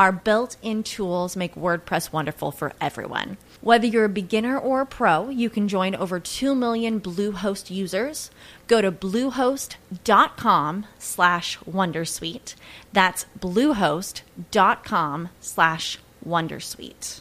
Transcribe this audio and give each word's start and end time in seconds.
Our 0.00 0.12
built 0.12 0.56
in 0.62 0.82
tools 0.82 1.36
make 1.36 1.54
WordPress 1.56 2.10
wonderful 2.10 2.52
for 2.52 2.72
everyone. 2.80 3.36
Whether 3.60 3.86
you're 3.86 4.06
a 4.06 4.08
beginner 4.08 4.58
or 4.58 4.80
a 4.80 4.86
pro, 4.86 5.28
you 5.28 5.50
can 5.50 5.68
join 5.68 5.94
over 5.94 6.18
2 6.18 6.54
million 6.54 7.02
Bluehost 7.02 7.70
users. 7.70 8.30
Go 8.66 8.80
to 8.80 8.90
bluehost.com 8.90 10.86
slash 10.98 11.58
wondersuite. 11.70 12.54
That's 12.94 13.26
bluehost.com 13.38 15.28
slash 15.40 15.98
wondersuite. 16.26 17.20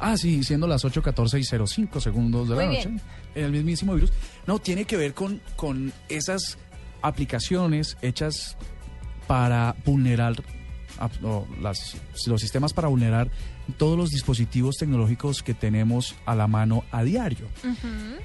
Ah, 0.00 0.16
sí, 0.16 0.42
siendo 0.42 0.66
las 0.66 0.84
8.14 0.84 1.38
y 1.38 1.66
05 1.66 2.00
segundos 2.00 2.48
de 2.48 2.56
la 2.56 2.64
Muy 2.64 2.74
noche. 2.74 2.88
bien. 2.88 3.00
El 3.36 3.52
mismísimo 3.52 3.94
virus. 3.94 4.10
No, 4.44 4.58
tiene 4.58 4.86
que 4.86 4.96
ver 4.96 5.14
con, 5.14 5.40
con 5.54 5.92
esas 6.08 6.58
aplicaciones 7.00 7.96
hechas 8.02 8.56
para 9.28 9.76
vulnerar 9.84 10.34
o 11.22 11.46
las- 11.60 11.96
los 12.26 12.40
sistemas 12.40 12.72
para 12.72 12.88
vulnerar 12.88 13.30
todos 13.78 13.96
los 13.96 14.10
dispositivos 14.10 14.76
tecnológicos 14.76 15.42
que 15.42 15.54
tenemos 15.54 16.14
a 16.26 16.34
la 16.34 16.46
mano 16.46 16.84
a 16.90 17.02
diario. 17.04 17.46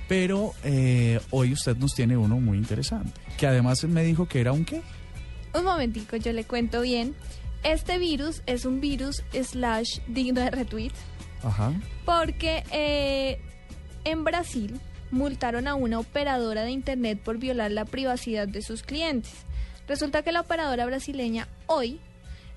Pero 0.07 0.53
eh, 0.63 1.19
hoy 1.31 1.53
usted 1.53 1.75
nos 1.77 1.93
tiene 1.93 2.17
uno 2.17 2.39
muy 2.39 2.57
interesante, 2.57 3.19
que 3.37 3.47
además 3.47 3.83
me 3.85 4.03
dijo 4.03 4.27
que 4.27 4.41
era 4.41 4.51
un 4.51 4.65
qué. 4.65 4.81
Un 5.53 5.63
momentico, 5.63 6.15
yo 6.17 6.33
le 6.33 6.43
cuento 6.43 6.81
bien. 6.81 7.15
Este 7.63 7.97
virus 7.97 8.41
es 8.45 8.65
un 8.65 8.79
virus 8.81 9.23
slash 9.33 9.99
digno 10.07 10.41
de 10.41 10.51
retweet 10.51 10.91
Ajá. 11.43 11.73
porque 12.05 12.63
eh, 12.71 13.39
en 14.03 14.23
Brasil 14.23 14.79
multaron 15.11 15.67
a 15.67 15.75
una 15.75 15.97
operadora 15.99 16.63
de 16.63 16.71
internet 16.71 17.19
por 17.23 17.37
violar 17.39 17.71
la 17.71 17.85
privacidad 17.85 18.47
de 18.47 18.61
sus 18.61 18.83
clientes. 18.83 19.31
Resulta 19.87 20.21
que 20.23 20.31
la 20.31 20.41
operadora 20.41 20.85
brasileña 20.85 21.47
hoy 21.67 21.99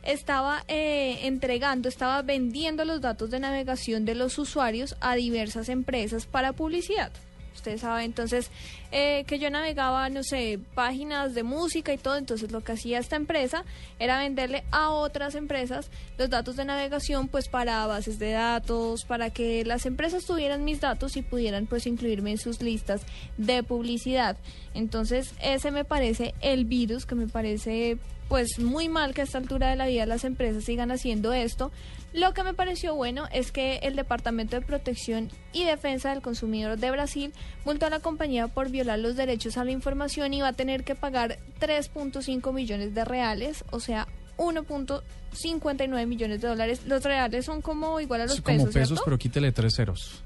estaba 0.03 0.65
eh, 0.69 1.27
entregando, 1.27 1.89
estaba 1.89 2.23
vendiendo 2.23 2.85
los 2.85 3.01
datos 3.01 3.31
de 3.31 3.41
navegación 3.41 4.05
de 4.05 4.15
los 4.15 4.39
usuarios 4.39 4.97
a 5.01 5.15
diversas 5.15 5.69
empresas 5.69 6.27
para 6.27 6.53
publicidad. 6.53 7.13
Usted 7.59 7.77
sabe, 7.79 8.05
entonces, 8.05 8.53
eh, 8.93 9.25
que 9.27 9.41
yo 9.41 9.51
navegaba, 9.51 10.09
no 10.11 10.23
sé, 10.23 10.61
páginas 10.75 11.35
de 11.35 11.43
música 11.43 11.93
y 11.93 11.99
todo, 11.99 12.17
entonces 12.17 12.53
lo 12.53 12.63
que 12.63 12.71
hacía 12.71 13.01
esta 13.01 13.17
empresa 13.17 13.65
era 13.99 14.21
venderle 14.21 14.63
a 14.71 14.91
otras 14.91 15.35
empresas 15.35 15.91
los 16.19 16.31
datos 16.31 16.55
de 16.55 16.65
navegación, 16.65 17.27
pues 17.27 17.49
para 17.49 17.85
bases 17.89 18.21
de 18.21 18.31
datos, 18.31 19.05
para 19.05 19.31
que 19.31 19.65
las 19.65 19.87
empresas 19.87 20.25
tuvieran 20.25 20.65
mis 20.65 20.81
datos 20.81 21.17
y 21.17 21.23
pudieran 21.23 21.67
pues 21.67 21.89
incluirme 21.89 22.31
en 22.31 22.39
sus 22.39 22.63
listas 22.63 23.03
de 23.39 23.65
publicidad. 23.65 24.37
Entonces, 24.75 25.35
ese 25.43 25.73
me 25.73 25.85
parece 25.85 26.35
el 26.41 26.65
virus 26.65 27.07
que 27.07 27.17
me 27.17 27.27
parece 27.27 27.99
pues 28.29 28.59
muy 28.59 28.89
mal 28.89 29.15
que 29.15 29.23
a 29.23 29.25
esta 29.25 29.39
altura 29.39 29.71
de 29.71 29.77
la 29.77 29.87
vida 29.87 30.07
las 30.07 30.25
empresas 30.25 30.65
sigan 30.65 30.91
haciendo 30.91 31.33
esto. 31.33 31.73
Lo 32.13 32.33
que 32.33 32.43
me 32.43 32.55
pareció 32.55 32.95
bueno 32.95 33.27
es 33.33 33.53
que 33.53 33.79
el 33.83 33.97
Departamento 33.97 34.59
de 34.59 34.65
Protección 34.65 35.31
y 35.53 35.65
Defensa 35.65 36.11
del 36.11 36.23
Consumidor 36.23 36.79
de 36.79 36.91
Brasil 36.91 37.33
multó 37.65 37.87
a 37.87 37.91
la 37.91 38.01
compañía 38.01 38.49
por 38.49 38.71
violar 38.71 38.99
los 38.99 39.17
derechos 39.17 39.57
a 39.59 39.65
la 39.65 39.71
información 39.73 40.33
y 40.35 40.41
va 40.41 40.49
a 40.49 40.53
tener 40.53 40.85
que 40.85 40.95
pagar 40.95 41.39
3.5 41.61 42.53
millones 42.53 42.95
de 42.95 43.05
reales, 43.05 43.65
o 43.71 43.81
sea, 43.81 44.09
1.59 44.39 46.07
millones 46.07 46.41
de 46.41 46.49
dólares. 46.49 46.83
Los 46.87 47.05
reales 47.05 47.45
son 47.45 47.61
como 47.61 48.01
igual 48.01 48.23
a 48.23 48.25
los 48.25 48.35
Es 48.37 48.41
como 48.41 48.59
pesos, 48.59 48.75
pesos, 48.75 48.89
¿cierto? 48.89 49.05
pero 49.05 49.19
quítele 49.19 49.53
tres 49.53 49.75
ceros. 49.77 50.23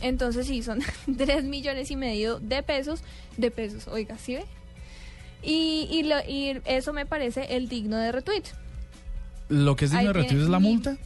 Entonces 0.00 0.46
sí, 0.46 0.62
son 0.62 0.80
3 1.16 1.44
millones 1.44 1.90
y 1.90 1.96
medio 1.96 2.40
de 2.40 2.62
pesos, 2.62 3.02
de 3.36 3.50
pesos, 3.50 3.86
oiga, 3.88 4.16
¿sí 4.18 4.34
ve? 4.34 4.44
Y, 5.42 5.88
y, 5.90 6.02
lo- 6.02 6.20
y 6.28 6.60
eso 6.64 6.92
me 6.92 7.06
parece 7.06 7.56
el 7.56 7.68
digno 7.68 7.96
de 7.96 8.12
retweet. 8.12 8.42
Lo 9.48 9.74
que 9.76 9.86
es 9.86 9.90
digno 9.90 10.00
Ahí 10.00 10.06
de 10.08 10.12
retweet 10.12 10.40
es 10.42 10.48
la 10.48 10.58
multa. 10.58 10.96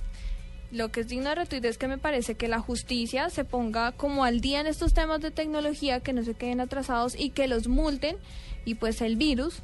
Lo 0.71 0.91
que 0.91 1.01
es 1.01 1.09
digno 1.09 1.29
de 1.29 1.37
retweet 1.37 1.65
es 1.65 1.79
que 1.79 1.87
me 1.89 1.99
parece 1.99 2.35
que 2.35 2.49
la 2.49 2.59
justicia 2.59 3.31
se 3.31 3.45
ponga 3.45 3.93
como 3.93 4.25
al 4.25 4.41
día 4.41 4.61
en 4.61 4.67
estos 4.67 4.93
temas 4.93 5.21
de 5.21 5.31
tecnología, 5.31 6.01
que 6.01 6.13
no 6.13 6.25
se 6.25 6.35
queden 6.35 6.61
atrasados 6.61 7.15
y 7.19 7.31
que 7.31 7.47
los 7.47 7.69
multen. 7.69 8.17
Y 8.65 8.75
pues 8.75 9.01
el 9.01 9.17
virus, 9.17 9.61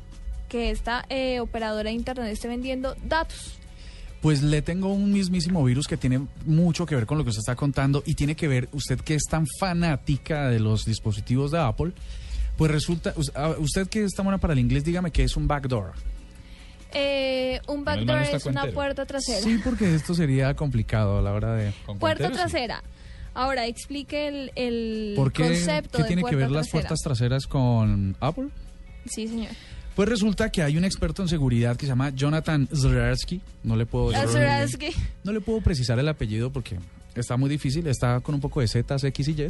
que 0.49 0.71
esta 0.71 1.05
eh, 1.09 1.41
operadora 1.41 1.91
de 1.91 1.97
internet 1.97 2.29
esté 2.29 2.47
vendiendo 2.49 2.95
datos. 3.05 3.57
Pues 4.23 4.43
le 4.43 4.61
tengo 4.63 4.93
un 4.93 5.13
mismísimo 5.13 5.65
virus 5.65 5.89
que 5.89 5.97
tiene 5.97 6.27
mucho 6.45 6.85
que 6.85 6.95
ver 6.95 7.07
con 7.07 7.17
lo 7.19 7.25
que 7.25 7.31
usted 7.31 7.41
está 7.41 7.57
contando 7.57 8.03
y 8.05 8.15
tiene 8.15 8.37
que 8.37 8.49
ver, 8.49 8.69
usted 8.73 9.01
que 9.01 9.15
es 9.15 9.23
tan 9.29 9.47
fanática 9.59 10.49
de 10.51 10.61
los 10.61 10.85
dispositivos 10.85 11.51
de 11.51 11.59
Apple, 11.59 11.93
pues 12.61 12.71
resulta, 12.71 13.15
us- 13.17 13.33
ah, 13.35 13.55
usted 13.59 13.89
que 13.89 14.05
está 14.05 14.23
buena 14.23 14.37
para 14.37 14.53
el 14.53 14.59
inglés, 14.59 14.85
dígame 14.85 15.11
que 15.11 15.25
es 15.25 15.35
un 15.35 15.49
backdoor. 15.49 15.95
Eh, 16.93 17.59
un 17.69 17.85
backdoor 17.87 18.19
no 18.21 18.37
es 18.37 18.45
una 18.45 18.67
puerta 18.67 19.07
trasera. 19.07 19.41
Sí, 19.41 19.59
porque 19.65 19.95
esto 19.95 20.13
sería 20.13 20.55
complicado 20.55 21.19
a 21.19 21.23
la 21.23 21.33
hora 21.33 21.55
de... 21.55 21.73
Puerta 21.99 22.29
sí. 22.29 22.35
trasera. 22.35 22.83
Ahora 23.33 23.67
explique 23.67 24.29
el, 24.29 24.53
el 24.57 25.15
¿Por 25.17 25.33
qué, 25.33 25.45
concepto 25.45 25.97
qué 25.97 26.03
de 26.03 26.07
tiene 26.09 26.23
que 26.25 26.37
ver 26.37 26.51
las 26.51 26.69
puertas 26.69 26.99
traseras 27.03 27.47
con 27.47 28.15
Apple? 28.21 28.49
Sí, 29.07 29.27
señor. 29.27 29.53
Pues 29.97 30.07
resulta 30.07 30.53
que 30.53 30.63
hay 30.63 30.77
un 30.77 30.85
experto 30.85 31.23
en 31.23 31.29
seguridad 31.29 31.77
que 31.79 31.87
se 31.87 31.93
llama 31.93 32.11
Jonathan 32.11 32.69
Zrarsky, 32.75 33.41
no 33.65 33.75
le 33.75 33.87
puedo 33.87 34.13
Zrarsky. 34.13 34.91
No 35.25 35.33
le 35.33 35.41
puedo 35.41 35.63
precisar 35.63 35.99
el 35.99 36.09
apellido 36.09 36.51
porque 36.53 36.77
está 37.15 37.37
muy 37.37 37.51
difícil, 37.51 37.87
está 37.87 38.21
con 38.21 38.35
un 38.35 38.41
poco 38.41 38.61
de 38.61 38.69
Zetas, 38.69 39.05
X 39.05 39.29
y 39.29 39.33
Y, 39.33 39.49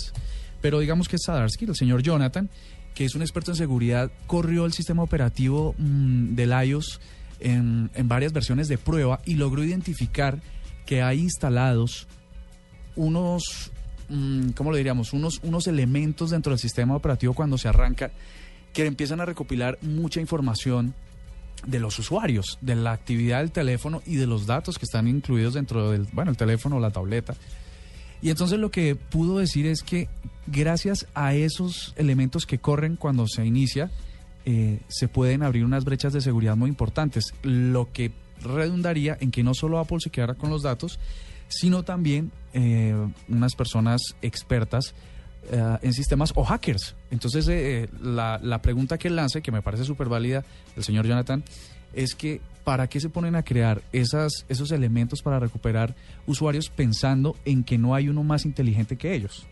pero 0.61 0.81
digamos 0.81 1.09
que 1.09 1.17
es 1.17 1.23
Zadarsky, 1.25 1.67
el 1.67 1.77
señor 1.77 2.03
Jonathan, 2.03 2.49
que 2.95 3.05
es 3.05 3.15
un 3.15 3.23
experto 3.23 3.53
en 3.53 3.57
seguridad, 3.57 4.11
corrió 4.27 4.67
el 4.67 4.73
sistema 4.73 5.03
operativo 5.03 5.75
mm, 5.79 6.35
del 6.35 6.51
iOS 6.51 7.01
en, 7.41 7.91
en 7.95 8.09
varias 8.09 8.33
versiones 8.33 8.69
de 8.69 8.79
prueba 8.79 9.21
y 9.25 9.35
logró 9.35 9.65
identificar 9.65 10.41
que 10.87 11.03
hay 11.03 11.21
instalados 11.21 12.09
unos, 12.97 13.71
mm, 14.09 14.51
¿cómo 14.51 14.71
lo 14.71 14.77
diríamos? 14.77 15.13
Unos, 15.13 15.41
unos 15.43 15.67
elementos 15.67 16.31
dentro 16.31 16.51
del 16.51 16.59
sistema 16.59 16.97
operativo 16.97 17.33
cuando 17.33 17.59
se 17.59 17.69
arranca 17.69 18.11
que 18.73 18.87
empiezan 18.87 19.21
a 19.21 19.25
recopilar 19.25 19.79
mucha 19.83 20.21
información 20.21 20.95
de 21.67 21.81
los 21.81 21.99
usuarios, 21.99 22.59
de 22.61 22.77
la 22.77 22.93
actividad 22.93 23.39
del 23.41 23.53
teléfono 23.53 24.03
y 24.07 24.17
de 24.17 24.27
los 24.27 24.47
datos 24.47 24.79
que 24.79 24.85
están 24.85 25.09
incluidos 25.09 25.55
dentro 25.55 25.91
del, 25.91 26.07
bueno, 26.13 26.31
el 26.31 26.37
teléfono 26.37 26.77
o 26.77 26.81
la 26.81 26.91
tableta. 26.91 27.35
Y 28.23 28.31
entonces 28.31 28.59
lo 28.59 28.71
que 28.71 28.97
pudo 28.97 29.39
decir 29.39 29.67
es 29.67 29.83
que 29.83 30.09
gracias 30.47 31.07
a 31.15 31.35
esos 31.35 31.95
elementos 31.97 32.47
que 32.47 32.59
corren 32.59 32.97
cuando 32.97 33.27
se 33.27 33.45
inicia, 33.45 33.91
eh, 34.45 34.81
se 34.89 35.09
pueden 35.09 35.43
abrir 35.43 35.65
unas 35.65 35.85
brechas 35.85 36.13
de 36.13 36.21
seguridad 36.21 36.57
muy 36.57 36.69
importantes, 36.69 37.33
lo 37.43 37.91
que 37.93 38.13
redundaría 38.43 39.17
en 39.21 39.31
que 39.31 39.43
no 39.43 39.55
solo 39.55 39.79
Apple 39.79 39.99
se 40.01 40.11
quedara 40.11 40.35
con 40.35 40.51
los 40.51 40.63
datos, 40.63 40.99
sino 41.49 41.83
también 41.83 42.31
eh, 42.53 42.95
unas 43.29 43.55
personas 43.55 44.01
expertas 44.23 44.95
eh, 45.51 45.79
en 45.83 45.93
sistemas 45.93 46.33
o 46.35 46.45
hackers. 46.45 46.95
Entonces, 47.11 47.49
eh, 47.49 47.89
la, 48.01 48.39
la 48.43 48.63
pregunta 48.63 48.99
que 48.99 49.09
él 49.09 49.21
que 49.43 49.53
me 49.53 49.63
parece 49.63 49.85
súper 49.85 50.09
válida, 50.09 50.45
el 50.77 50.85
señor 50.85 51.07
Jonathan, 51.07 51.43
es 51.93 52.15
que 52.15 52.41
¿para 52.65 52.89
qué 52.89 53.01
se 53.01 53.09
ponen 53.09 53.35
a 53.35 53.43
crear 53.43 53.83
esas, 53.93 54.45
esos 54.49 54.71
elementos 54.71 55.23
para 55.23 55.39
recuperar 55.39 55.95
usuarios 56.27 56.69
pensando 56.69 57.37
en 57.45 57.65
que 57.65 57.79
no 57.79 57.95
hay 57.95 58.09
uno 58.09 58.23
más 58.23 58.45
inteligente 58.45 58.97
que 58.97 59.15
ellos? 59.15 59.47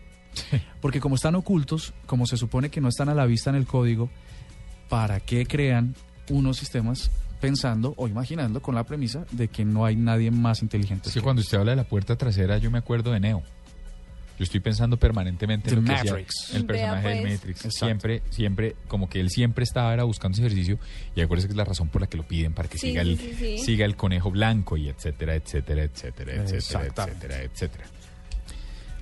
Porque 0.81 0.99
como 0.99 1.15
están 1.15 1.35
ocultos, 1.35 1.93
como 2.05 2.25
se 2.25 2.37
supone 2.37 2.69
que 2.69 2.81
no 2.81 2.87
están 2.87 3.09
a 3.09 3.15
la 3.15 3.25
vista 3.25 3.49
en 3.49 3.55
el 3.55 3.65
código, 3.65 4.09
¿para 4.87 5.19
qué 5.19 5.45
crean 5.45 5.95
unos 6.29 6.57
sistemas 6.57 7.11
pensando 7.41 7.93
o 7.97 8.07
imaginando 8.07 8.61
con 8.61 8.75
la 8.75 8.83
premisa 8.83 9.25
de 9.31 9.47
que 9.47 9.65
no 9.65 9.85
hay 9.85 9.95
nadie 9.95 10.31
más 10.31 10.61
inteligente? 10.61 11.09
Es 11.09 11.13
que 11.13 11.19
que 11.19 11.23
cuando 11.23 11.41
usted 11.41 11.57
habla 11.57 11.71
de 11.71 11.77
la 11.77 11.83
puerta 11.83 12.15
trasera, 12.15 12.57
yo 12.57 12.71
me 12.71 12.77
acuerdo 12.77 13.11
de 13.11 13.19
Neo. 13.19 13.43
Yo 14.39 14.43
estoy 14.45 14.61
pensando 14.61 14.97
permanentemente 14.97 15.69
en 15.69 15.75
The 15.75 15.81
lo 15.91 15.97
que 16.01 16.09
Matrix. 16.11 16.53
el 16.55 16.65
personaje 16.65 17.07
del 17.09 17.19
pues. 17.19 17.33
Matrix. 17.33 17.65
Exacto. 17.65 17.85
Siempre, 17.85 18.23
siempre, 18.29 18.75
como 18.87 19.09
que 19.09 19.19
él 19.19 19.29
siempre 19.29 19.63
estaba 19.65 19.93
era 19.93 20.05
buscando 20.05 20.37
ese 20.37 20.45
ejercicio 20.47 20.79
y 21.13 21.19
acuérdense 21.19 21.49
que 21.49 21.53
es 21.53 21.57
la 21.57 21.65
razón 21.65 21.89
por 21.89 21.99
la 22.01 22.07
que 22.07 22.15
lo 22.15 22.25
piden, 22.25 22.53
para 22.53 22.69
que 22.69 22.77
Sí, 22.77 22.87
siga, 22.87 23.03
sí, 23.03 23.09
el, 23.09 23.19
sí, 23.19 23.33
sí. 23.37 23.57
siga 23.57 23.85
el 23.85 23.97
conejo 23.97 24.31
blanco 24.31 24.77
y 24.77 24.87
etcétera, 24.87 25.35
etcétera, 25.35 25.83
etcétera, 25.83 26.33
etcétera, 26.35 26.85
etcétera, 26.87 27.41
etcétera. 27.43 27.83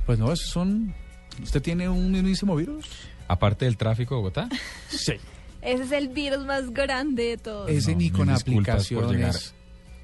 Pues 0.08 0.18
no, 0.20 0.34
esos 0.34 0.50
son... 0.50 0.96
¿Usted 1.44 1.62
tiene 1.62 1.88
un 1.88 2.12
mismísimo 2.12 2.56
virus? 2.56 2.88
Aparte 3.28 3.66
del 3.66 3.78
tráfico 3.78 4.16
de 4.16 4.22
Bogotá, 4.22 4.50
Sí. 4.90 5.14
Ese 5.62 5.84
es 5.84 5.92
el 5.92 6.08
virus 6.10 6.46
más 6.46 6.72
grande 6.72 7.24
de 7.24 7.38
todos. 7.38 7.70
Ese 7.70 7.92
No, 7.92 7.98
ni 8.00 8.10
con 8.10 8.28
disculpas 8.34 8.88
por 8.90 9.12
llegar 9.12 9.30
aplicaciones... 9.30 9.54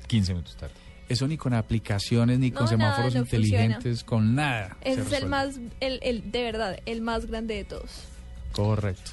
15 0.07 0.33
minutos 0.33 0.57
tarde. 0.57 0.73
Eso 1.13 1.27
ni 1.27 1.37
con 1.37 1.53
aplicaciones, 1.53 2.39
ni 2.39 2.49
con 2.49 2.65
nada, 2.65 2.69
semáforos 2.69 3.13
no 3.13 3.19
inteligentes, 3.21 4.03
con 4.03 4.33
nada. 4.33 4.75
Ese 4.81 5.03
se 5.05 5.17
es 5.17 5.21
el 5.21 5.29
más, 5.29 5.59
el, 5.79 5.99
el, 6.01 6.31
de 6.31 6.43
verdad, 6.43 6.79
el 6.87 7.01
más 7.01 7.27
grande 7.27 7.53
de 7.53 7.65
todos. 7.65 8.05
Correcto. 8.51 9.11